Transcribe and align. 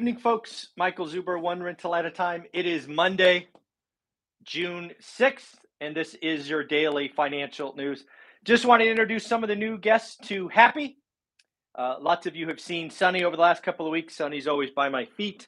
evening, 0.00 0.16
folks. 0.16 0.68
Michael 0.78 1.06
Zuber, 1.06 1.38
one 1.38 1.62
rental 1.62 1.94
at 1.94 2.06
a 2.06 2.10
time. 2.10 2.44
It 2.54 2.64
is 2.64 2.88
Monday, 2.88 3.48
June 4.44 4.92
6th, 4.98 5.56
and 5.82 5.94
this 5.94 6.14
is 6.22 6.48
your 6.48 6.64
daily 6.64 7.08
financial 7.14 7.74
news. 7.76 8.06
Just 8.42 8.64
want 8.64 8.80
to 8.80 8.88
introduce 8.88 9.26
some 9.26 9.44
of 9.44 9.48
the 9.50 9.56
new 9.56 9.76
guests 9.76 10.16
to 10.28 10.48
Happy. 10.48 10.96
Uh, 11.74 11.96
lots 12.00 12.26
of 12.26 12.34
you 12.34 12.48
have 12.48 12.60
seen 12.60 12.88
Sunny 12.88 13.24
over 13.24 13.36
the 13.36 13.42
last 13.42 13.62
couple 13.62 13.84
of 13.84 13.92
weeks. 13.92 14.16
Sunny's 14.16 14.46
always 14.46 14.70
by 14.70 14.88
my 14.88 15.04
feet, 15.18 15.46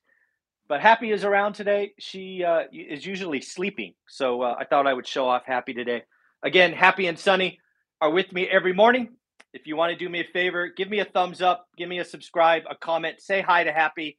but 0.68 0.82
Happy 0.82 1.12
is 1.12 1.24
around 1.24 1.54
today. 1.54 1.94
She 1.98 2.44
uh, 2.44 2.64
is 2.70 3.06
usually 3.06 3.40
sleeping, 3.40 3.94
so 4.06 4.42
uh, 4.42 4.54
I 4.60 4.66
thought 4.66 4.86
I 4.86 4.92
would 4.92 5.06
show 5.06 5.30
off 5.30 5.46
Happy 5.46 5.72
today. 5.72 6.02
Again, 6.42 6.74
Happy 6.74 7.06
and 7.06 7.18
Sunny 7.18 7.58
are 8.02 8.10
with 8.10 8.30
me 8.34 8.46
every 8.48 8.74
morning. 8.74 9.16
If 9.54 9.66
you 9.66 9.76
want 9.76 9.92
to 9.92 9.98
do 9.98 10.10
me 10.10 10.20
a 10.20 10.30
favor, 10.30 10.68
give 10.68 10.90
me 10.90 10.98
a 10.98 11.06
thumbs 11.06 11.40
up, 11.40 11.68
give 11.78 11.88
me 11.88 12.00
a 12.00 12.04
subscribe, 12.04 12.64
a 12.68 12.74
comment, 12.74 13.22
say 13.22 13.40
hi 13.40 13.64
to 13.64 13.72
Happy. 13.72 14.18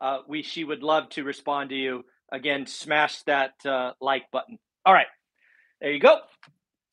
Uh, 0.00 0.18
we 0.28 0.42
she 0.42 0.64
would 0.64 0.82
love 0.82 1.08
to 1.10 1.24
respond 1.24 1.70
to 1.70 1.76
you. 1.76 2.04
Again, 2.32 2.66
smash 2.66 3.22
that 3.22 3.54
uh, 3.64 3.92
like 4.00 4.24
button. 4.32 4.58
All 4.84 4.92
right, 4.92 5.06
there 5.80 5.92
you 5.92 6.00
go. 6.00 6.18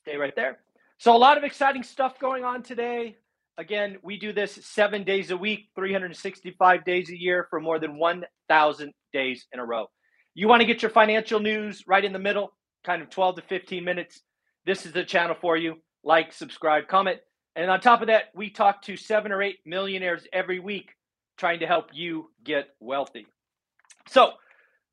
Stay 0.04 0.18
right 0.18 0.36
there. 0.36 0.60
So 0.98 1.16
a 1.16 1.18
lot 1.18 1.38
of 1.38 1.44
exciting 1.44 1.84
stuff 1.84 2.20
going 2.20 2.44
on 2.44 2.64
today. 2.64 3.18
Again, 3.58 3.98
we 4.04 4.18
do 4.18 4.34
this 4.34 4.60
seven 4.64 5.04
days 5.04 5.30
a 5.32 5.38
week, 5.38 5.70
365 5.76 6.86
days 6.86 7.10
a 7.10 7.20
year 7.20 7.48
for 7.50 7.60
more 7.60 7.80
than 7.80 7.98
1,000 7.98 8.94
days 9.12 9.46
in 9.52 9.60
a 9.60 9.66
row. 9.66 9.88
You 10.34 10.48
want 10.48 10.62
to 10.62 10.66
get 10.66 10.82
your 10.82 10.92
financial 10.92 11.40
news 11.40 11.84
right 11.88 12.04
in 12.04 12.14
the 12.14 12.20
middle, 12.20 12.54
kind 12.86 13.02
of 13.02 13.10
12 13.10 13.36
to 13.38 13.42
15 13.42 13.84
minutes. 13.84 14.22
This 14.66 14.86
is 14.86 14.94
the 14.94 15.04
channel 15.04 15.36
for 15.40 15.58
you. 15.58 15.76
Like, 16.04 16.34
subscribe, 16.34 16.88
comment. 16.88 17.20
And 17.56 17.70
on 17.70 17.82
top 17.82 18.02
of 18.02 18.08
that, 18.08 18.26
we 18.34 18.50
talk 18.50 18.82
to 18.84 18.96
seven 18.96 19.32
or 19.32 19.42
eight 19.42 19.58
millionaires 19.66 20.26
every 20.32 20.60
week 20.60 20.92
trying 21.42 21.60
to 21.60 21.66
help 21.66 21.90
you 21.92 22.30
get 22.44 22.68
wealthy. 22.80 23.26
So, 24.08 24.34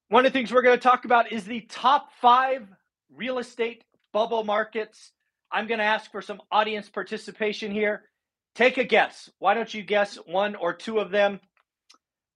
one 0.08 0.24
of 0.24 0.32
the 0.32 0.38
things 0.38 0.50
we're 0.50 0.62
going 0.62 0.78
to 0.78 0.82
talk 0.82 1.04
about 1.04 1.30
is 1.30 1.44
the 1.44 1.60
top 1.60 2.08
five 2.22 2.66
real 3.14 3.38
estate 3.38 3.84
bubble 4.14 4.44
markets. 4.44 5.12
I'm 5.52 5.66
going 5.66 5.80
to 5.80 5.84
ask 5.84 6.10
for 6.10 6.22
some 6.22 6.40
audience 6.50 6.88
participation 6.88 7.70
here. 7.70 8.04
Take 8.54 8.78
a 8.78 8.84
guess. 8.84 9.28
Why 9.38 9.52
don't 9.52 9.72
you 9.74 9.82
guess 9.82 10.16
one 10.24 10.56
or 10.56 10.72
two 10.72 11.00
of 11.00 11.10
them? 11.10 11.38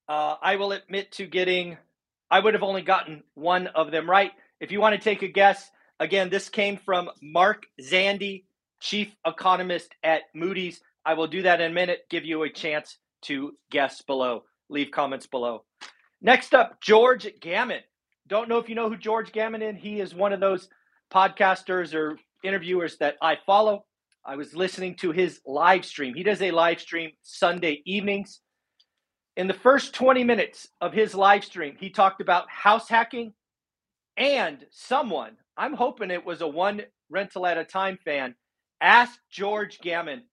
Uh, 0.06 0.34
I 0.42 0.56
will 0.56 0.72
admit 0.72 1.12
to 1.12 1.24
getting, 1.24 1.78
I 2.30 2.38
would 2.38 2.52
have 2.52 2.62
only 2.62 2.82
gotten 2.82 3.22
one 3.32 3.66
of 3.68 3.90
them 3.90 4.10
right. 4.10 4.32
If 4.60 4.72
you 4.72 4.80
want 4.82 4.94
to 4.94 5.00
take 5.00 5.22
a 5.22 5.28
guess, 5.28 5.70
again, 5.98 6.28
this 6.28 6.50
came 6.50 6.76
from 6.76 7.08
Mark 7.22 7.64
Zandi 7.80 8.44
chief 8.78 9.16
economist 9.26 9.94
at 10.04 10.24
Moody's. 10.34 10.82
I 11.02 11.14
will 11.14 11.28
do 11.28 11.40
that 11.42 11.62
in 11.62 11.70
a 11.70 11.74
minute, 11.74 12.00
give 12.10 12.26
you 12.26 12.42
a 12.42 12.50
chance 12.50 12.98
to 13.22 13.52
guests 13.70 14.02
below. 14.02 14.44
Leave 14.68 14.90
comments 14.90 15.26
below. 15.26 15.64
Next 16.20 16.54
up, 16.54 16.80
George 16.80 17.28
Gammon. 17.40 17.80
Don't 18.28 18.48
know 18.48 18.58
if 18.58 18.68
you 18.68 18.74
know 18.74 18.88
who 18.88 18.96
George 18.96 19.32
Gammon 19.32 19.62
is. 19.62 19.76
He 19.78 20.00
is 20.00 20.14
one 20.14 20.32
of 20.32 20.40
those 20.40 20.68
podcasters 21.12 21.94
or 21.94 22.18
interviewers 22.44 22.96
that 22.98 23.16
I 23.20 23.38
follow. 23.44 23.84
I 24.24 24.36
was 24.36 24.54
listening 24.54 24.94
to 24.96 25.10
his 25.10 25.40
live 25.44 25.84
stream. 25.84 26.14
He 26.14 26.22
does 26.22 26.40
a 26.40 26.52
live 26.52 26.80
stream 26.80 27.10
Sunday 27.22 27.82
evenings. 27.84 28.40
In 29.36 29.48
the 29.48 29.54
first 29.54 29.94
20 29.94 30.22
minutes 30.24 30.68
of 30.80 30.92
his 30.92 31.14
live 31.14 31.44
stream, 31.44 31.76
he 31.78 31.90
talked 31.90 32.20
about 32.20 32.50
house 32.50 32.88
hacking 32.88 33.32
and 34.16 34.64
someone, 34.70 35.36
I'm 35.56 35.74
hoping 35.74 36.10
it 36.10 36.24
was 36.24 36.42
a 36.42 36.46
one 36.46 36.82
rental 37.10 37.46
at 37.46 37.58
a 37.58 37.64
time 37.64 37.98
fan, 38.04 38.34
Ask 38.82 39.20
George 39.30 39.78
Gammon 39.80 40.24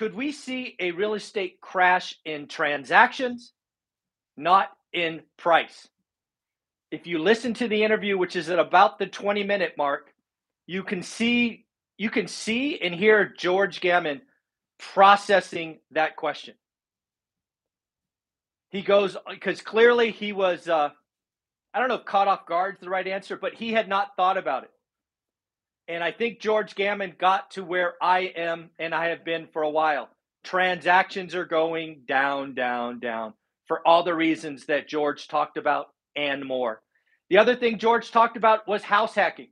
could 0.00 0.14
we 0.14 0.32
see 0.32 0.76
a 0.80 0.92
real 0.92 1.12
estate 1.12 1.60
crash 1.60 2.18
in 2.24 2.48
transactions, 2.48 3.52
not 4.34 4.70
in 4.94 5.20
price? 5.36 5.88
If 6.90 7.06
you 7.06 7.18
listen 7.18 7.52
to 7.52 7.68
the 7.68 7.84
interview, 7.84 8.16
which 8.16 8.34
is 8.34 8.48
at 8.48 8.58
about 8.58 8.98
the 8.98 9.06
20 9.06 9.44
minute 9.44 9.74
mark, 9.76 10.14
you 10.66 10.84
can 10.84 11.02
see 11.02 11.66
you 11.98 12.08
can 12.08 12.28
see 12.28 12.80
and 12.80 12.94
hear 12.94 13.30
George 13.36 13.82
Gammon 13.82 14.22
processing 14.78 15.80
that 15.90 16.16
question. 16.16 16.54
He 18.70 18.80
goes 18.80 19.18
because 19.28 19.60
clearly 19.60 20.12
he 20.12 20.32
was 20.32 20.66
uh, 20.66 20.88
I 21.74 21.78
don't 21.78 21.88
know 21.88 21.96
if 21.96 22.06
caught 22.06 22.26
off 22.26 22.46
guard 22.46 22.76
is 22.76 22.80
the 22.80 22.88
right 22.88 23.06
answer, 23.06 23.36
but 23.36 23.52
he 23.52 23.74
had 23.74 23.86
not 23.86 24.16
thought 24.16 24.38
about 24.38 24.64
it. 24.64 24.70
And 25.90 26.04
I 26.04 26.12
think 26.12 26.38
George 26.38 26.76
Gammon 26.76 27.14
got 27.18 27.50
to 27.52 27.64
where 27.64 27.94
I 28.00 28.32
am 28.36 28.70
and 28.78 28.94
I 28.94 29.08
have 29.08 29.24
been 29.24 29.48
for 29.52 29.62
a 29.62 29.70
while. 29.70 30.08
Transactions 30.44 31.34
are 31.34 31.44
going 31.44 32.02
down, 32.06 32.54
down, 32.54 33.00
down 33.00 33.34
for 33.66 33.84
all 33.84 34.04
the 34.04 34.14
reasons 34.14 34.66
that 34.66 34.88
George 34.88 35.26
talked 35.26 35.56
about 35.56 35.86
and 36.14 36.44
more. 36.44 36.80
The 37.28 37.38
other 37.38 37.56
thing 37.56 37.78
George 37.78 38.12
talked 38.12 38.36
about 38.36 38.68
was 38.68 38.84
house 38.84 39.16
hacking. 39.16 39.48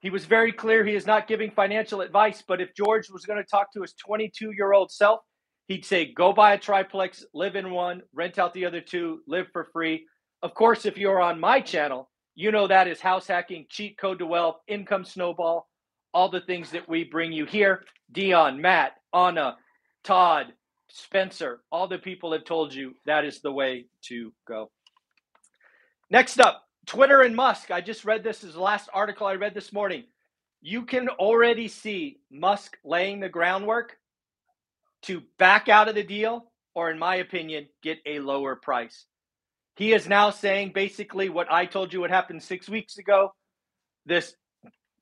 He 0.00 0.10
was 0.10 0.26
very 0.26 0.52
clear 0.52 0.84
he 0.84 0.94
is 0.94 1.06
not 1.06 1.26
giving 1.26 1.50
financial 1.50 2.02
advice, 2.02 2.42
but 2.46 2.60
if 2.60 2.74
George 2.74 3.08
was 3.08 3.24
going 3.24 3.42
to 3.42 3.48
talk 3.50 3.72
to 3.72 3.80
his 3.80 3.94
22 3.94 4.50
year 4.50 4.74
old 4.74 4.92
self, 4.92 5.20
he'd 5.68 5.86
say, 5.86 6.12
go 6.12 6.34
buy 6.34 6.52
a 6.52 6.58
triplex, 6.58 7.24
live 7.32 7.56
in 7.56 7.70
one, 7.70 8.02
rent 8.12 8.38
out 8.38 8.52
the 8.52 8.66
other 8.66 8.82
two, 8.82 9.20
live 9.26 9.46
for 9.54 9.64
free. 9.72 10.06
Of 10.42 10.52
course, 10.52 10.84
if 10.84 10.98
you're 10.98 11.22
on 11.22 11.40
my 11.40 11.62
channel, 11.62 12.10
you 12.34 12.50
know 12.50 12.66
that 12.66 12.88
is 12.88 13.00
house 13.00 13.26
hacking, 13.26 13.66
cheat 13.68 13.96
code 13.98 14.18
to 14.18 14.26
wealth, 14.26 14.56
income 14.66 15.04
snowball, 15.04 15.68
all 16.12 16.28
the 16.28 16.40
things 16.40 16.70
that 16.70 16.88
we 16.88 17.04
bring 17.04 17.32
you 17.32 17.44
here. 17.44 17.84
Dion, 18.12 18.60
Matt, 18.60 18.94
Anna, 19.12 19.56
Todd, 20.02 20.52
Spencer, 20.88 21.62
all 21.72 21.88
the 21.88 21.98
people 21.98 22.32
have 22.32 22.44
told 22.44 22.72
you 22.72 22.94
that 23.06 23.24
is 23.24 23.40
the 23.40 23.52
way 23.52 23.86
to 24.02 24.32
go. 24.46 24.70
Next 26.10 26.38
up, 26.40 26.68
Twitter 26.86 27.22
and 27.22 27.34
Musk. 27.34 27.70
I 27.70 27.80
just 27.80 28.04
read 28.04 28.22
this 28.22 28.44
is 28.44 28.54
the 28.54 28.60
last 28.60 28.88
article 28.92 29.26
I 29.26 29.34
read 29.34 29.54
this 29.54 29.72
morning. 29.72 30.04
You 30.60 30.84
can 30.84 31.08
already 31.08 31.68
see 31.68 32.20
Musk 32.30 32.76
laying 32.84 33.20
the 33.20 33.28
groundwork 33.28 33.96
to 35.02 35.22
back 35.38 35.68
out 35.68 35.88
of 35.88 35.94
the 35.94 36.02
deal, 36.02 36.50
or 36.74 36.90
in 36.90 36.98
my 36.98 37.16
opinion, 37.16 37.66
get 37.82 37.98
a 38.06 38.20
lower 38.20 38.56
price. 38.56 39.06
He 39.76 39.92
is 39.92 40.08
now 40.08 40.30
saying 40.30 40.72
basically 40.74 41.28
what 41.28 41.50
I 41.50 41.66
told 41.66 41.92
you 41.92 42.00
would 42.00 42.10
happen 42.10 42.40
six 42.40 42.68
weeks 42.68 42.98
ago. 42.98 43.34
This 44.06 44.34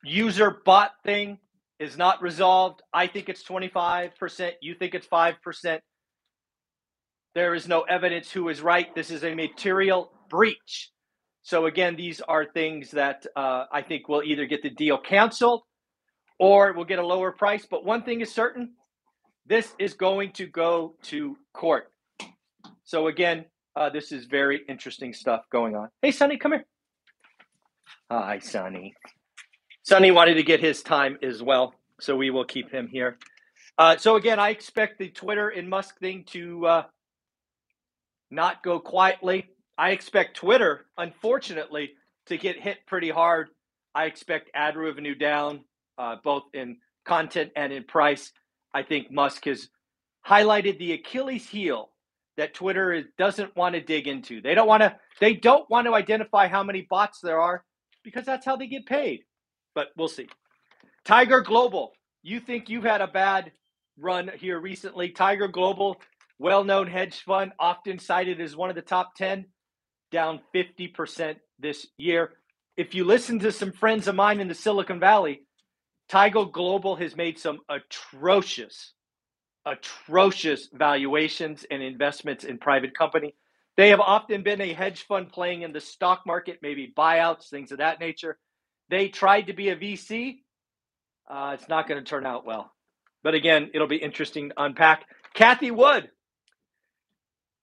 user 0.02 0.62
bot 0.64 0.92
thing 1.04 1.38
is 1.78 1.98
not 1.98 2.22
resolved. 2.22 2.80
I 2.92 3.06
think 3.06 3.28
it's 3.28 3.42
25%. 3.42 4.52
You 4.62 4.74
think 4.74 4.94
it's 4.94 5.06
5%. 5.06 5.80
There 7.34 7.54
is 7.54 7.66
no 7.66 7.82
evidence 7.82 8.30
who 8.30 8.48
is 8.48 8.60
right. 8.60 8.94
This 8.94 9.10
is 9.10 9.24
a 9.24 9.34
material 9.34 10.12
breach. 10.28 10.90
So, 11.42 11.66
again, 11.66 11.96
these 11.96 12.20
are 12.20 12.44
things 12.44 12.92
that 12.92 13.26
uh, 13.34 13.64
I 13.72 13.82
think 13.82 14.08
will 14.08 14.22
either 14.22 14.46
get 14.46 14.62
the 14.62 14.70
deal 14.70 14.96
canceled 14.96 15.62
or 16.38 16.72
we'll 16.72 16.84
get 16.84 16.98
a 16.98 17.06
lower 17.06 17.32
price. 17.32 17.66
But 17.68 17.84
one 17.84 18.04
thing 18.04 18.20
is 18.20 18.32
certain 18.32 18.74
this 19.46 19.74
is 19.78 19.94
going 19.94 20.32
to 20.32 20.46
go 20.46 20.94
to 21.04 21.36
court. 21.52 21.90
So, 22.84 23.08
again, 23.08 23.46
uh, 23.76 23.90
this 23.90 24.12
is 24.12 24.26
very 24.26 24.62
interesting 24.68 25.12
stuff 25.12 25.42
going 25.50 25.74
on. 25.74 25.88
Hey, 26.02 26.10
Sunny, 26.10 26.36
come 26.36 26.52
here. 26.52 26.64
Hi, 28.10 28.38
Sunny. 28.38 28.94
Sonny 29.82 30.10
wanted 30.10 30.34
to 30.34 30.42
get 30.42 30.60
his 30.60 30.82
time 30.82 31.18
as 31.22 31.42
well, 31.42 31.74
so 32.00 32.16
we 32.16 32.30
will 32.30 32.44
keep 32.44 32.70
him 32.70 32.88
here. 32.88 33.18
Uh, 33.78 33.96
so 33.96 34.16
again, 34.16 34.38
I 34.38 34.50
expect 34.50 34.98
the 34.98 35.08
Twitter 35.08 35.48
and 35.48 35.68
Musk 35.68 35.98
thing 35.98 36.24
to 36.28 36.66
uh, 36.66 36.82
not 38.30 38.62
go 38.62 38.78
quietly. 38.78 39.48
I 39.78 39.90
expect 39.90 40.36
Twitter, 40.36 40.86
unfortunately, 40.98 41.92
to 42.26 42.36
get 42.36 42.60
hit 42.60 42.78
pretty 42.86 43.10
hard. 43.10 43.48
I 43.94 44.04
expect 44.04 44.50
ad 44.54 44.76
revenue 44.76 45.14
down, 45.14 45.64
uh, 45.98 46.16
both 46.22 46.44
in 46.52 46.76
content 47.04 47.52
and 47.56 47.72
in 47.72 47.84
price. 47.84 48.32
I 48.74 48.82
think 48.82 49.10
Musk 49.10 49.46
has 49.46 49.68
highlighted 50.26 50.78
the 50.78 50.92
Achilles 50.92 51.48
heel 51.48 51.91
that 52.36 52.54
Twitter 52.54 53.04
doesn't 53.18 53.54
want 53.56 53.74
to 53.74 53.80
dig 53.80 54.08
into. 54.08 54.40
They 54.40 54.54
don't 54.54 54.68
want 54.68 54.82
to 54.82 54.96
they 55.20 55.34
don't 55.34 55.68
want 55.70 55.86
to 55.86 55.94
identify 55.94 56.48
how 56.48 56.62
many 56.62 56.86
bots 56.88 57.20
there 57.20 57.40
are 57.40 57.64
because 58.02 58.24
that's 58.24 58.46
how 58.46 58.56
they 58.56 58.66
get 58.66 58.86
paid. 58.86 59.20
But 59.74 59.88
we'll 59.96 60.08
see. 60.08 60.28
Tiger 61.04 61.40
Global, 61.40 61.92
you 62.22 62.40
think 62.40 62.68
you've 62.68 62.84
had 62.84 63.00
a 63.00 63.06
bad 63.06 63.52
run 63.98 64.30
here 64.38 64.58
recently. 64.58 65.10
Tiger 65.10 65.48
Global, 65.48 66.00
well-known 66.38 66.86
hedge 66.86 67.20
fund, 67.20 67.52
often 67.58 67.98
cited 67.98 68.40
as 68.40 68.56
one 68.56 68.70
of 68.70 68.76
the 68.76 68.82
top 68.82 69.14
10, 69.16 69.46
down 70.10 70.40
50% 70.54 71.36
this 71.58 71.86
year. 71.96 72.32
If 72.76 72.94
you 72.94 73.04
listen 73.04 73.38
to 73.40 73.52
some 73.52 73.72
friends 73.72 74.08
of 74.08 74.14
mine 74.14 74.40
in 74.40 74.48
the 74.48 74.54
Silicon 74.54 75.00
Valley, 75.00 75.42
Tiger 76.08 76.44
Global 76.44 76.96
has 76.96 77.16
made 77.16 77.38
some 77.38 77.58
atrocious 77.68 78.92
atrocious 79.64 80.68
valuations 80.72 81.64
and 81.70 81.82
investments 81.82 82.44
in 82.44 82.58
private 82.58 82.96
company. 82.96 83.34
They 83.76 83.88
have 83.88 84.00
often 84.00 84.42
been 84.42 84.60
a 84.60 84.72
hedge 84.72 85.06
fund 85.06 85.30
playing 85.32 85.62
in 85.62 85.72
the 85.72 85.80
stock 85.80 86.22
market, 86.26 86.58
maybe 86.62 86.92
buyouts, 86.96 87.48
things 87.48 87.72
of 87.72 87.78
that 87.78 88.00
nature. 88.00 88.38
They 88.90 89.08
tried 89.08 89.46
to 89.46 89.52
be 89.54 89.70
a 89.70 89.76
VC. 89.76 90.40
Uh, 91.28 91.56
it's 91.58 91.68
not 91.68 91.88
going 91.88 92.02
to 92.02 92.08
turn 92.08 92.26
out 92.26 92.44
well. 92.44 92.72
But 93.22 93.34
again, 93.34 93.70
it'll 93.72 93.88
be 93.88 93.96
interesting 93.96 94.50
to 94.50 94.62
unpack. 94.62 95.04
Cathie 95.34 95.70
Wood. 95.70 96.10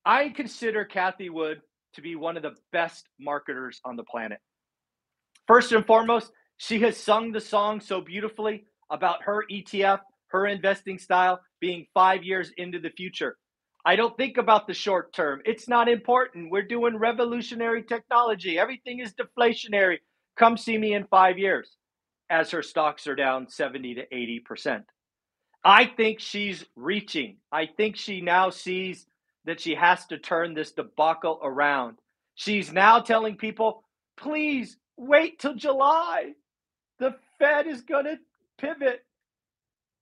I 0.06 0.30
consider 0.30 0.86
Cathie 0.86 1.30
Wood 1.30 1.62
to 1.94 2.02
be 2.02 2.16
one 2.16 2.38
of 2.38 2.44
the 2.44 2.56
best 2.72 3.08
marketers 3.20 3.82
on 3.84 3.96
the 3.96 4.04
planet. 4.04 4.40
First 5.48 5.72
and 5.72 5.86
foremost, 5.86 6.32
she 6.58 6.80
has 6.82 6.98
sung 6.98 7.32
the 7.32 7.42
song 7.42 7.82
so 7.82 8.02
beautifully 8.02 8.66
about 8.90 9.24
her 9.24 9.46
ETF, 9.52 10.00
her 10.30 10.48
investing 10.48 10.98
style 10.98 11.40
being 11.60 11.86
five 11.94 12.24
years 12.24 12.52
into 12.58 12.80
the 12.80 12.90
future. 12.90 13.38
I 13.86 13.96
don't 13.96 14.18
think 14.18 14.38
about 14.38 14.68
the 14.68 14.74
short 14.74 15.14
term. 15.14 15.42
It's 15.46 15.68
not 15.68 15.88
important. 15.88 16.52
We're 16.52 16.64
doing 16.64 16.98
revolutionary 16.98 17.84
technology. 17.84 18.60
Everything 18.60 19.00
is 19.00 19.14
deflationary. 19.14 19.98
Come 20.38 20.58
see 20.58 20.78
me 20.78 20.94
in 20.94 21.06
five 21.06 21.38
years 21.38 21.78
as 22.30 22.52
her 22.52 22.62
stocks 22.62 23.08
are 23.08 23.16
down 23.16 23.50
70 23.50 23.96
to 23.96 24.06
80%. 24.14 24.84
I 25.64 25.86
think 25.86 26.20
she's 26.20 26.66
reaching. 26.76 27.38
I 27.52 27.66
think 27.66 27.98
she 27.98 28.22
now 28.22 28.50
sees 28.50 29.08
that 29.46 29.60
she 29.60 29.76
has 29.76 30.06
to 30.08 30.18
turn 30.18 30.54
this 30.54 30.72
debacle 30.72 31.40
around. 31.44 31.98
She's 32.36 32.72
now 32.72 33.00
telling 33.00 33.36
people, 33.36 33.84
please 34.18 34.78
wait 34.96 35.40
till 35.40 35.56
July. 35.56 36.34
The 37.00 37.16
Fed 37.40 37.68
is 37.68 37.82
going 37.82 38.06
to 38.06 38.20
pivot, 38.58 39.04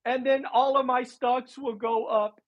and 0.07 0.25
then 0.25 0.45
all 0.45 0.77
of 0.77 0.86
my 0.86 1.04
stocks 1.04 1.57
will 1.57 1.75
go 1.75 2.06
up. 2.06 2.39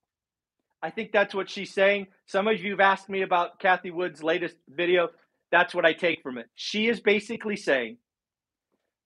I 0.82 0.92
think 0.92 1.12
that's 1.12 1.36
what 1.36 1.50
she's 1.50 1.74
saying. 1.74 2.08
Some 2.26 2.48
of 2.48 2.58
you 2.62 2.72
have 2.72 2.80
asked 2.80 3.10
me 3.10 3.22
about 3.22 3.60
Cathie 3.60 3.92
Wood's 3.92 4.24
latest 4.24 4.56
video. 4.70 5.10
That's 5.52 5.76
what 5.76 5.86
I 5.86 5.92
take 5.92 6.24
from 6.24 6.38
it. 6.38 6.46
She 6.56 6.88
is 6.88 7.02
basically 7.02 7.58
saying 7.58 7.98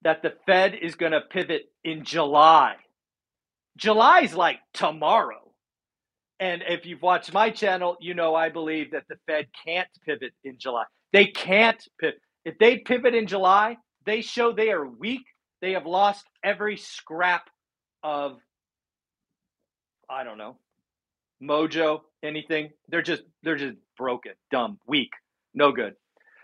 that 0.02 0.22
the 0.22 0.34
Fed 0.46 0.76
is 0.80 0.94
going 0.94 1.10
to 1.10 1.20
pivot 1.20 1.62
in 1.82 2.04
July. 2.04 2.76
July 3.76 4.20
is 4.20 4.36
like 4.36 4.60
tomorrow. 4.72 5.50
And 6.38 6.62
if 6.68 6.86
you've 6.86 7.02
watched 7.02 7.32
my 7.32 7.50
channel, 7.50 7.96
you 8.00 8.14
know 8.14 8.36
I 8.36 8.50
believe 8.50 8.92
that 8.92 9.08
the 9.08 9.16
Fed 9.26 9.46
can't 9.66 9.88
pivot 10.06 10.32
in 10.44 10.58
July. 10.58 10.84
They 11.12 11.26
can't 11.26 11.82
pivot. 11.98 12.20
If 12.44 12.58
they 12.58 12.78
pivot 12.78 13.16
in 13.16 13.26
July, 13.26 13.78
they 14.06 14.20
show 14.20 14.52
they 14.52 14.70
are 14.70 14.86
weak. 14.86 15.24
They 15.60 15.72
have 15.72 15.86
lost 15.86 16.24
every 16.44 16.76
scrap 16.76 17.50
of, 18.04 18.38
I 20.08 20.22
don't 20.22 20.38
know, 20.38 20.58
mojo, 21.42 22.02
anything. 22.22 22.70
They're 22.88 23.02
just 23.02 23.22
they're 23.42 23.56
just 23.56 23.76
broken, 23.98 24.34
dumb, 24.52 24.78
weak, 24.86 25.10
no 25.54 25.72
good. 25.72 25.94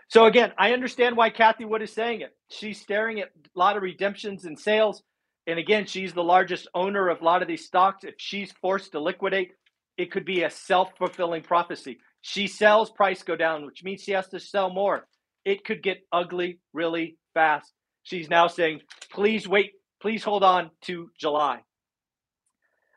So 0.09 0.25
again, 0.25 0.51
I 0.57 0.73
understand 0.73 1.15
why 1.15 1.29
Cathie 1.29 1.63
Wood 1.63 1.81
is 1.81 1.93
saying 1.93 2.19
it. 2.19 2.35
She's 2.49 2.81
staring 2.81 3.21
at 3.21 3.29
a 3.29 3.59
lot 3.59 3.77
of 3.77 3.83
redemptions 3.83 4.43
and 4.43 4.59
sales. 4.59 5.03
And 5.47 5.57
again, 5.57 5.85
she's 5.85 6.13
the 6.13 6.23
largest 6.23 6.67
owner 6.75 7.07
of 7.07 7.21
a 7.21 7.23
lot 7.23 7.41
of 7.41 7.47
these 7.47 7.65
stocks. 7.65 8.03
If 8.03 8.15
she's 8.17 8.51
forced 8.61 8.91
to 8.91 8.99
liquidate, 8.99 9.51
it 9.97 10.11
could 10.11 10.25
be 10.25 10.43
a 10.43 10.49
self-fulfilling 10.49 11.43
prophecy. 11.43 11.99
She 12.21 12.47
sells, 12.47 12.91
price 12.91 13.23
go 13.23 13.35
down, 13.35 13.65
which 13.65 13.83
means 13.83 14.01
she 14.01 14.11
has 14.11 14.27
to 14.29 14.39
sell 14.39 14.69
more. 14.69 15.07
It 15.45 15.63
could 15.63 15.81
get 15.81 16.05
ugly 16.11 16.59
really 16.73 17.17
fast. 17.33 17.71
She's 18.03 18.29
now 18.29 18.47
saying, 18.47 18.81
please 19.11 19.47
wait, 19.47 19.71
please 20.01 20.23
hold 20.23 20.43
on 20.43 20.71
to 20.81 21.09
July. 21.17 21.59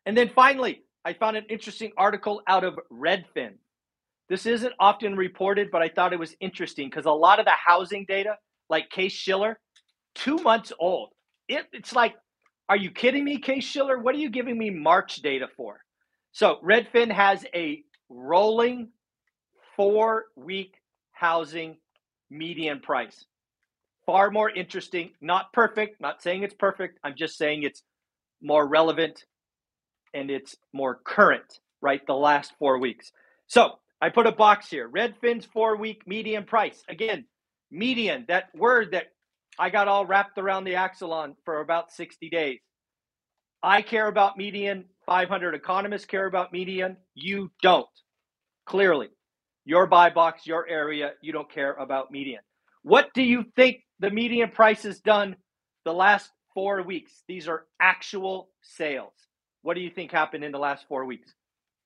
And 0.06 0.16
then 0.16 0.30
finally, 0.34 0.82
I 1.04 1.12
found 1.12 1.36
an 1.36 1.44
interesting 1.48 1.92
article 1.96 2.42
out 2.46 2.64
of 2.64 2.78
Redfin. 2.90 3.54
This 4.28 4.46
isn't 4.46 4.72
often 4.80 5.16
reported, 5.16 5.70
but 5.70 5.82
I 5.82 5.88
thought 5.88 6.12
it 6.12 6.18
was 6.18 6.34
interesting 6.40 6.88
because 6.88 7.04
a 7.04 7.10
lot 7.10 7.38
of 7.38 7.44
the 7.44 7.52
housing 7.52 8.06
data, 8.08 8.36
like 8.70 8.88
Case 8.90 9.12
Shiller, 9.12 9.58
two 10.14 10.36
months 10.36 10.72
old. 10.78 11.10
It, 11.48 11.66
it's 11.72 11.94
like, 11.94 12.14
are 12.68 12.76
you 12.76 12.90
kidding 12.90 13.24
me, 13.24 13.38
Case 13.38 13.64
Shiller? 13.64 13.98
What 13.98 14.14
are 14.14 14.18
you 14.18 14.30
giving 14.30 14.56
me 14.56 14.70
March 14.70 15.16
data 15.16 15.46
for? 15.56 15.80
So 16.32 16.58
Redfin 16.64 17.12
has 17.12 17.44
a 17.54 17.82
rolling 18.08 18.88
four 19.76 20.24
week 20.36 20.74
housing 21.12 21.76
median 22.30 22.80
price. 22.80 23.24
Far 24.06 24.30
more 24.30 24.50
interesting, 24.50 25.10
not 25.20 25.52
perfect, 25.52 26.00
not 26.00 26.22
saying 26.22 26.42
it's 26.42 26.54
perfect. 26.54 26.98
I'm 27.02 27.14
just 27.16 27.38
saying 27.38 27.62
it's 27.62 27.82
more 28.42 28.66
relevant 28.66 29.24
and 30.12 30.30
it's 30.30 30.56
more 30.72 31.00
current, 31.04 31.60
right? 31.80 32.06
The 32.06 32.14
last 32.14 32.52
four 32.58 32.78
weeks. 32.78 33.12
So 33.46 33.78
I 34.00 34.10
put 34.10 34.26
a 34.26 34.32
box 34.32 34.68
here 34.68 34.88
Redfin's 34.88 35.46
four 35.46 35.76
week 35.76 36.02
median 36.06 36.44
price. 36.44 36.82
Again, 36.88 37.24
median, 37.70 38.26
that 38.28 38.54
word 38.54 38.92
that 38.92 39.06
I 39.58 39.70
got 39.70 39.88
all 39.88 40.04
wrapped 40.04 40.38
around 40.38 40.64
the 40.64 40.74
axle 40.74 41.12
on 41.12 41.36
for 41.44 41.60
about 41.60 41.92
60 41.92 42.28
days. 42.28 42.60
I 43.62 43.82
care 43.82 44.08
about 44.08 44.36
median. 44.36 44.84
500 45.06 45.54
economists 45.54 46.04
care 46.04 46.26
about 46.26 46.52
median. 46.52 46.96
You 47.14 47.50
don't. 47.62 47.86
Clearly, 48.66 49.08
your 49.64 49.86
buy 49.86 50.10
box, 50.10 50.46
your 50.46 50.68
area, 50.68 51.12
you 51.22 51.32
don't 51.32 51.50
care 51.50 51.74
about 51.74 52.10
median. 52.10 52.40
What 52.82 53.08
do 53.14 53.22
you 53.22 53.44
think 53.56 53.80
the 54.04 54.10
median 54.10 54.50
price 54.50 54.82
has 54.82 55.00
done 55.00 55.36
the 55.84 55.92
last 55.92 56.30
four 56.52 56.82
weeks? 56.82 57.12
These 57.26 57.48
are 57.48 57.64
actual 57.80 58.50
sales. 58.62 59.12
What 59.62 59.74
do 59.74 59.80
you 59.80 59.90
think 59.90 60.12
happened 60.12 60.44
in 60.44 60.52
the 60.52 60.58
last 60.58 60.86
four 60.88 61.06
weeks? 61.06 61.32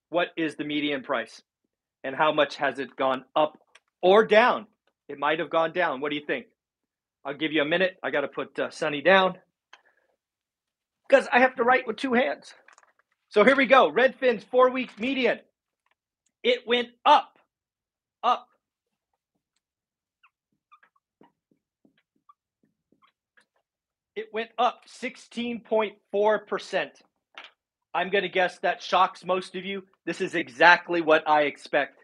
What 0.09 0.27
is 0.35 0.55
the 0.55 0.65
median 0.65 1.01
price? 1.01 1.41
And 2.03 2.15
how 2.15 2.33
much 2.33 2.57
has 2.57 2.77
it 2.79 2.95
gone 2.95 3.23
up 3.35 3.57
or 4.01 4.25
down? 4.25 4.67
It 5.07 5.17
might 5.17 5.39
have 5.39 5.49
gone 5.49 5.71
down. 5.71 6.01
What 6.01 6.09
do 6.09 6.17
you 6.17 6.25
think? 6.25 6.47
I'll 7.23 7.33
give 7.33 7.53
you 7.53 7.61
a 7.61 7.65
minute. 7.65 7.97
I 8.03 8.11
got 8.11 8.21
to 8.21 8.27
put 8.27 8.57
uh, 8.59 8.69
Sunny 8.69 9.01
down 9.01 9.37
because 11.07 11.27
I 11.31 11.39
have 11.39 11.55
to 11.55 11.63
write 11.63 11.87
with 11.87 11.97
two 11.97 12.13
hands. 12.13 12.53
So 13.29 13.45
here 13.45 13.55
we 13.55 13.65
go. 13.65 13.91
Redfin's 13.91 14.43
four 14.43 14.71
week 14.71 14.99
median. 14.99 15.39
It 16.43 16.67
went 16.67 16.89
up, 17.05 17.37
up. 18.23 18.47
It 24.19 24.33
went 24.33 24.49
up 24.57 24.81
16.4%. 25.01 26.89
I'm 27.93 28.09
going 28.09 28.23
to 28.23 28.29
guess 28.29 28.59
that 28.59 28.83
shocks 28.83 29.23
most 29.23 29.55
of 29.55 29.63
you. 29.63 29.85
This 30.05 30.19
is 30.19 30.35
exactly 30.35 30.99
what 30.99 31.25
I 31.25 31.43
expect. 31.43 32.03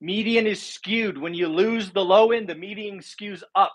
Median 0.00 0.46
is 0.46 0.62
skewed. 0.62 1.18
When 1.18 1.34
you 1.34 1.48
lose 1.48 1.90
the 1.90 2.02
low 2.02 2.32
end, 2.32 2.48
the 2.48 2.54
median 2.54 3.00
skews 3.00 3.42
up. 3.54 3.74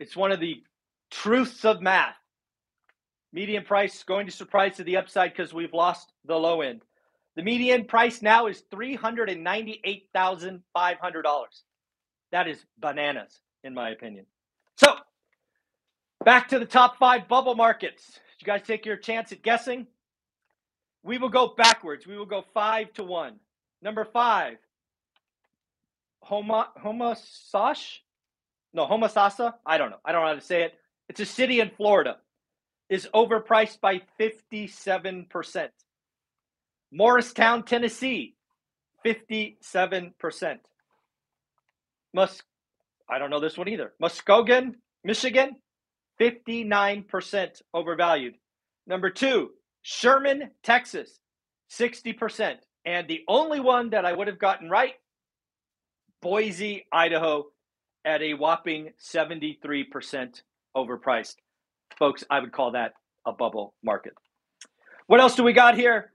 It's 0.00 0.16
one 0.16 0.32
of 0.32 0.40
the 0.40 0.64
truths 1.12 1.64
of 1.64 1.80
math. 1.80 2.16
Median 3.32 3.62
price 3.62 4.02
going 4.02 4.26
to 4.26 4.32
surprise 4.32 4.78
to 4.78 4.82
the 4.82 4.96
upside 4.96 5.32
because 5.32 5.54
we've 5.54 5.72
lost 5.72 6.12
the 6.24 6.34
low 6.34 6.60
end. 6.60 6.82
The 7.36 7.44
median 7.44 7.84
price 7.84 8.20
now 8.20 8.48
is 8.48 8.64
$398,500. 8.74 11.34
That 12.32 12.48
is 12.48 12.66
bananas, 12.80 13.38
in 13.62 13.74
my 13.74 13.90
opinion. 13.90 14.26
So, 14.76 14.96
back 16.24 16.48
to 16.48 16.58
the 16.58 16.66
top 16.66 16.98
five 16.98 17.28
bubble 17.28 17.54
markets. 17.54 18.06
Did 18.38 18.46
you 18.46 18.46
guys 18.46 18.62
take 18.66 18.86
your 18.86 18.96
chance 18.96 19.32
at 19.32 19.42
guessing? 19.42 19.86
We 21.02 21.18
will 21.18 21.28
go 21.28 21.54
backwards. 21.56 22.06
We 22.06 22.16
will 22.16 22.26
go 22.26 22.44
five 22.54 22.92
to 22.94 23.04
one. 23.04 23.36
Number 23.82 24.04
five, 24.04 24.56
Homa 26.20 26.68
Homosassa? 26.82 27.98
No, 28.72 28.86
Homosassa? 28.86 29.54
I 29.66 29.78
don't 29.78 29.90
know. 29.90 29.98
I 30.04 30.12
don't 30.12 30.22
know 30.22 30.28
how 30.28 30.34
to 30.34 30.40
say 30.40 30.62
it. 30.62 30.74
It's 31.08 31.20
a 31.20 31.26
city 31.26 31.60
in 31.60 31.70
Florida. 31.76 32.16
Is 32.90 33.08
overpriced 33.14 33.80
by 33.80 34.02
57%. 34.20 35.68
Morristown, 36.92 37.62
Tennessee, 37.64 38.36
57%. 39.04 40.58
Mus 42.12 42.42
I 43.08 43.18
don't 43.18 43.30
know 43.30 43.40
this 43.40 43.58
one 43.58 43.68
either. 43.68 43.92
Muskegon, 44.00 44.76
Michigan, 45.02 45.56
59% 46.20 47.62
overvalued. 47.72 48.34
Number 48.86 49.10
two, 49.10 49.50
Sherman, 49.82 50.50
Texas, 50.62 51.18
60%. 51.70 52.56
And 52.84 53.08
the 53.08 53.22
only 53.28 53.60
one 53.60 53.90
that 53.90 54.04
I 54.04 54.12
would 54.12 54.26
have 54.26 54.38
gotten 54.38 54.68
right, 54.68 54.94
Boise, 56.20 56.86
Idaho, 56.92 57.46
at 58.04 58.22
a 58.22 58.34
whopping 58.34 58.90
73% 59.02 60.42
overpriced. 60.76 61.36
Folks, 61.98 62.24
I 62.30 62.40
would 62.40 62.52
call 62.52 62.72
that 62.72 62.92
a 63.26 63.32
bubble 63.32 63.74
market. 63.82 64.12
What 65.06 65.20
else 65.20 65.34
do 65.34 65.42
we 65.42 65.52
got 65.52 65.76
here? 65.76 66.12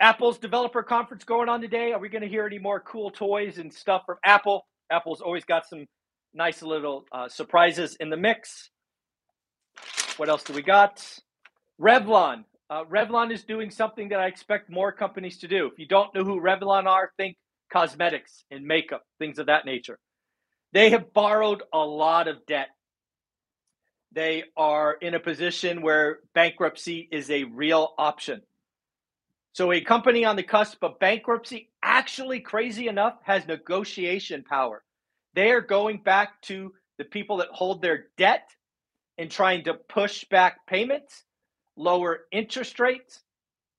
Apple's 0.00 0.38
developer 0.38 0.82
conference 0.82 1.24
going 1.24 1.48
on 1.48 1.60
today. 1.60 1.92
Are 1.92 1.98
we 1.98 2.08
going 2.08 2.22
to 2.22 2.28
hear 2.28 2.46
any 2.46 2.58
more 2.58 2.80
cool 2.80 3.10
toys 3.10 3.58
and 3.58 3.72
stuff 3.72 4.02
from 4.06 4.16
Apple? 4.24 4.66
Apple's 4.90 5.20
always 5.20 5.44
got 5.44 5.66
some 5.66 5.86
nice 6.34 6.62
little 6.62 7.04
uh, 7.12 7.28
surprises 7.28 7.96
in 7.98 8.10
the 8.10 8.16
mix. 8.16 8.70
What 10.18 10.28
else 10.28 10.42
do 10.42 10.52
we 10.52 10.62
got? 10.62 11.00
Revlon. 11.80 12.44
Uh, 12.68 12.82
Revlon 12.84 13.32
is 13.32 13.44
doing 13.44 13.70
something 13.70 14.08
that 14.08 14.18
I 14.18 14.26
expect 14.26 14.68
more 14.68 14.90
companies 14.90 15.38
to 15.38 15.48
do. 15.48 15.66
If 15.66 15.78
you 15.78 15.86
don't 15.86 16.12
know 16.12 16.24
who 16.24 16.40
Revlon 16.40 16.86
are, 16.86 17.12
think 17.16 17.36
cosmetics 17.72 18.44
and 18.50 18.64
makeup, 18.64 19.04
things 19.20 19.38
of 19.38 19.46
that 19.46 19.64
nature. 19.64 19.96
They 20.72 20.90
have 20.90 21.12
borrowed 21.12 21.62
a 21.72 21.78
lot 21.78 22.26
of 22.26 22.44
debt. 22.46 22.68
They 24.10 24.42
are 24.56 24.94
in 24.94 25.14
a 25.14 25.20
position 25.20 25.82
where 25.82 26.18
bankruptcy 26.34 27.08
is 27.12 27.30
a 27.30 27.44
real 27.44 27.94
option. 27.96 28.42
So, 29.52 29.70
a 29.70 29.80
company 29.80 30.24
on 30.24 30.34
the 30.34 30.42
cusp 30.42 30.82
of 30.82 30.98
bankruptcy 30.98 31.70
actually 31.80 32.40
crazy 32.40 32.88
enough 32.88 33.14
has 33.22 33.46
negotiation 33.46 34.42
power. 34.42 34.82
They 35.34 35.52
are 35.52 35.60
going 35.60 35.98
back 36.02 36.42
to 36.42 36.74
the 36.96 37.04
people 37.04 37.36
that 37.36 37.48
hold 37.52 37.82
their 37.82 38.06
debt 38.16 38.48
and 39.18 39.30
trying 39.30 39.64
to 39.64 39.74
push 39.74 40.24
back 40.30 40.66
payments, 40.66 41.24
lower 41.76 42.20
interest 42.32 42.78
rates, 42.78 43.20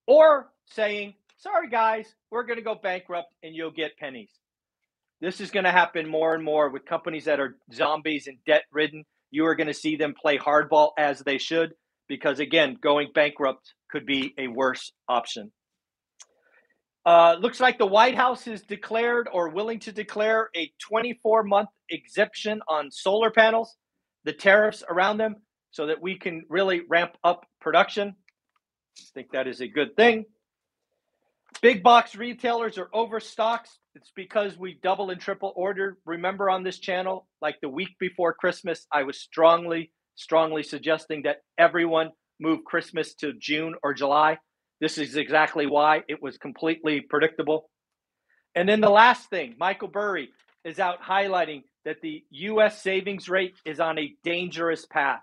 or 0.06 0.50
saying, 0.66 1.14
sorry, 1.38 1.70
guys, 1.70 2.14
we're 2.30 2.44
going 2.44 2.60
to 2.60 2.64
go 2.64 2.76
bankrupt 2.76 3.34
and 3.42 3.56
you'll 3.56 3.72
get 3.72 3.98
pennies. 3.98 4.32
This 5.22 5.42
is 5.42 5.52
going 5.52 5.66
to 5.66 5.72
happen 5.72 6.08
more 6.08 6.34
and 6.34 6.44
more 6.44 6.70
with 6.70 6.86
companies 6.86 7.26
that 7.26 7.40
are 7.40 7.58
zombies 7.74 8.28
and 8.28 8.38
debt 8.46 8.64
ridden. 8.72 9.06
You 9.32 9.46
are 9.46 9.56
going 9.56 9.68
to 9.68 9.74
see 9.74 9.96
them 9.96 10.14
play 10.20 10.38
hardball 10.38 10.92
as 10.98 11.20
they 11.20 11.38
should, 11.38 11.74
because 12.08 12.40
again, 12.40 12.78
going 12.82 13.10
bankrupt 13.14 13.74
could 13.90 14.06
be 14.06 14.34
a 14.38 14.48
worse 14.48 14.92
option. 15.08 15.52
Uh, 17.06 17.36
looks 17.40 17.60
like 17.60 17.78
the 17.78 17.86
White 17.86 18.16
House 18.16 18.44
has 18.46 18.62
declared 18.62 19.28
or 19.32 19.50
willing 19.50 19.80
to 19.80 19.92
declare 19.92 20.50
a 20.56 20.72
24 20.80 21.44
month 21.44 21.70
exemption 21.90 22.62
on 22.68 22.92
solar 22.92 23.32
panels, 23.32 23.76
the 24.30 24.34
tariffs 24.34 24.84
around 24.88 25.18
them, 25.18 25.38
so 25.72 25.88
that 25.88 26.04
we 26.04 26.16
can 26.16 26.46
really 26.50 26.82
ramp 26.88 27.18
up 27.24 27.48
production. 27.60 28.10
I 29.00 29.04
think 29.16 29.32
that 29.32 29.48
is 29.48 29.60
a 29.60 29.68
good 29.68 29.96
thing. 29.96 30.26
Big 31.64 31.82
box 31.82 32.16
retailers 32.16 32.78
are 32.78 32.92
overstocked. 32.94 33.72
It's 33.96 34.12
because 34.16 34.56
we 34.56 34.78
double 34.84 35.10
and 35.10 35.20
triple 35.20 35.52
order. 35.56 35.98
Remember 36.06 36.48
on 36.48 36.62
this 36.62 36.78
channel, 36.78 37.28
like 37.42 37.56
the 37.60 37.70
week 37.70 37.98
before 38.00 38.34
Christmas, 38.36 38.86
I 38.92 39.02
was 39.02 39.20
strongly, 39.20 39.92
strongly 40.14 40.62
suggesting 40.62 41.24
that 41.24 41.38
everyone 41.58 42.12
move 42.40 42.64
Christmas 42.64 43.16
to 43.16 43.34
June 43.34 43.74
or 43.82 43.96
July. 43.96 44.38
This 44.80 45.00
is 45.00 45.16
exactly 45.16 45.66
why 45.66 46.04
it 46.08 46.22
was 46.22 46.38
completely 46.38 47.02
predictable. 47.02 47.72
And 48.54 48.70
then 48.70 48.80
the 48.80 48.92
last 48.92 49.28
thing, 49.32 49.56
Michael 49.58 49.88
Burry 49.88 50.30
is 50.64 50.78
out 50.78 51.02
highlighting 51.02 51.64
that 51.86 52.02
the 52.02 52.24
US 52.32 52.82
savings 52.82 53.30
rate 53.30 53.56
is 53.66 53.80
on 53.80 53.98
a 53.98 54.16
dangerous 54.24 54.86
path. 54.86 55.22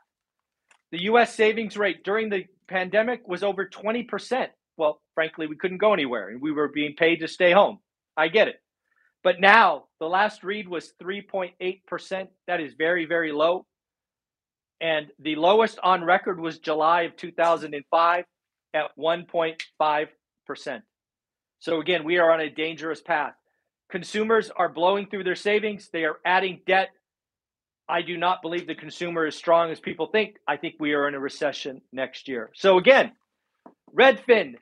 The 0.93 1.03
US 1.05 1.35
savings 1.35 1.77
rate 1.77 2.05
during 2.05 2.31
the 2.31 2.45
pandemic 2.69 3.27
was 3.29 3.43
over 3.43 3.67
20% 3.67 4.49
well, 4.77 5.01
frankly, 5.15 5.47
we 5.47 5.57
couldn't 5.57 5.79
go 5.79 5.93
anywhere 5.93 6.29
and 6.29 6.41
we 6.41 6.53
were 6.53 6.69
being 6.69 6.95
paid 6.97 7.21
to 7.21 7.29
stay 7.29 7.53
home. 7.53 7.79
I 8.17 8.29
get 8.29 8.49
it. 8.49 8.61
But 9.23 9.41
now 9.41 9.85
the 9.99 10.07
last 10.07 10.45
read 10.45 10.69
was 10.69 10.93
3.8%. 11.03 12.29
That 12.47 12.61
is 12.61 12.75
very, 12.75 13.07
very 13.07 13.33
low. 13.33 13.67
And 14.81 15.09
the 15.19 15.37
lowest 15.37 15.79
on 15.83 16.05
record 16.05 16.39
was 16.39 16.59
July 16.59 17.03
of 17.03 17.17
2005 17.17 18.25
at 18.75 18.91
1.5%. 18.99 20.83
So 21.59 21.81
again, 21.81 22.05
we 22.05 22.19
are 22.19 22.31
on 22.31 22.41
a 22.41 22.51
dangerous 22.51 23.01
path. 23.01 23.33
Consumers 23.91 24.51
are 24.51 24.69
blowing 24.69 25.07
through 25.07 25.25
their 25.25 25.37
savings, 25.37 25.89
they 25.93 26.05
are 26.05 26.19
adding 26.25 26.61
debt. 26.67 26.89
I 27.89 28.03
do 28.03 28.17
not 28.17 28.43
believe 28.43 28.67
the 28.67 28.75
consumer 28.75 29.27
is 29.27 29.37
strong 29.37 29.71
as 29.71 29.79
people 29.79 30.09
think. 30.09 30.37
I 30.47 30.57
think 30.57 30.75
we 30.81 30.95
are 30.95 31.07
in 31.07 31.15
a 31.15 31.21
recession 31.21 31.81
next 31.93 32.27
year. 32.27 32.51
So 32.55 32.79
again, 32.79 33.13
Redfin 33.97 34.55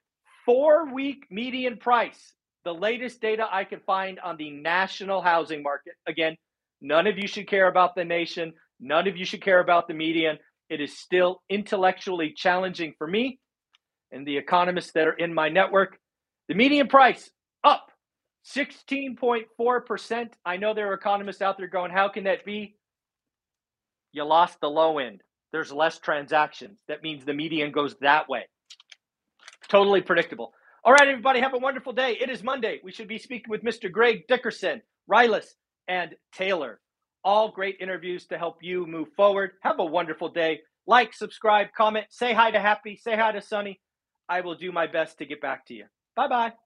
four 0.44 0.92
week 0.92 1.24
median 1.30 1.78
price, 1.78 2.34
the 2.64 2.74
latest 2.74 3.20
data 3.22 3.46
I 3.50 3.64
can 3.64 3.80
find 3.80 4.20
on 4.20 4.36
the 4.36 4.50
national 4.50 5.22
housing 5.22 5.62
market. 5.62 5.94
Again, 6.06 6.36
none 6.82 7.06
of 7.06 7.16
you 7.16 7.26
should 7.26 7.48
care 7.48 7.68
about 7.68 7.94
the 7.94 8.04
nation, 8.04 8.52
none 8.78 9.08
of 9.08 9.16
you 9.16 9.24
should 9.24 9.42
care 9.42 9.60
about 9.60 9.88
the 9.88 9.94
median. 9.94 10.38
It 10.68 10.82
is 10.82 10.98
still 10.98 11.42
intellectually 11.48 12.34
challenging 12.36 12.94
for 12.98 13.06
me 13.06 13.38
and 14.12 14.26
the 14.26 14.36
economists 14.36 14.92
that 14.92 15.06
are 15.06 15.12
in 15.12 15.32
my 15.32 15.48
network. 15.48 15.98
The 16.48 16.54
median 16.54 16.88
price 16.88 17.30
up 17.62 17.86
16.4%. 18.44 20.28
I 20.44 20.56
know 20.56 20.74
there 20.74 20.90
are 20.90 20.94
economists 20.94 21.42
out 21.42 21.56
there 21.58 21.66
going, 21.66 21.90
How 21.90 22.08
can 22.08 22.24
that 22.24 22.44
be? 22.44 22.76
You 24.12 24.24
lost 24.24 24.60
the 24.60 24.70
low 24.70 24.98
end. 24.98 25.22
There's 25.52 25.72
less 25.72 25.98
transactions. 25.98 26.78
That 26.88 27.02
means 27.02 27.24
the 27.24 27.34
median 27.34 27.72
goes 27.72 27.94
that 28.00 28.28
way. 28.28 28.46
Totally 29.68 30.02
predictable. 30.02 30.52
All 30.84 30.92
right, 30.92 31.08
everybody, 31.08 31.40
have 31.40 31.54
a 31.54 31.58
wonderful 31.58 31.92
day. 31.92 32.18
It 32.20 32.28
is 32.28 32.42
Monday. 32.42 32.80
We 32.84 32.92
should 32.92 33.08
be 33.08 33.18
speaking 33.18 33.50
with 33.50 33.62
Mr. 33.62 33.90
Greg 33.90 34.26
Dickerson, 34.28 34.82
Rylas, 35.10 35.46
and 35.88 36.14
Taylor. 36.32 36.80
All 37.24 37.50
great 37.50 37.76
interviews 37.80 38.26
to 38.26 38.38
help 38.38 38.58
you 38.62 38.86
move 38.86 39.08
forward. 39.16 39.52
Have 39.62 39.78
a 39.78 39.84
wonderful 39.84 40.28
day. 40.28 40.60
Like, 40.86 41.14
subscribe, 41.14 41.68
comment, 41.74 42.06
say 42.10 42.34
hi 42.34 42.50
to 42.50 42.60
Happy, 42.60 42.96
say 42.96 43.16
hi 43.16 43.32
to 43.32 43.40
Sunny. 43.40 43.80
I 44.28 44.42
will 44.42 44.56
do 44.56 44.72
my 44.72 44.86
best 44.86 45.18
to 45.18 45.26
get 45.26 45.40
back 45.40 45.66
to 45.66 45.74
you. 45.74 45.86
Bye 46.16 46.28
bye. 46.28 46.63